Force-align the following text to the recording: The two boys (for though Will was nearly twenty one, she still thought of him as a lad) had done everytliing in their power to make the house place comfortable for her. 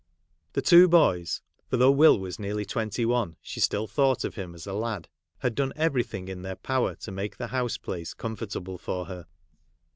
The 0.53 0.63
two 0.63 0.87
boys 0.87 1.41
(for 1.69 1.77
though 1.77 1.91
Will 1.91 2.19
was 2.19 2.39
nearly 2.39 2.65
twenty 2.65 3.05
one, 3.05 3.35
she 3.39 3.59
still 3.59 3.85
thought 3.85 4.23
of 4.23 4.33
him 4.33 4.55
as 4.55 4.65
a 4.65 4.73
lad) 4.73 5.07
had 5.41 5.53
done 5.53 5.71
everytliing 5.73 6.27
in 6.27 6.41
their 6.41 6.55
power 6.55 6.95
to 6.95 7.11
make 7.11 7.37
the 7.37 7.49
house 7.49 7.77
place 7.77 8.15
comfortable 8.15 8.79
for 8.79 9.05
her. 9.05 9.27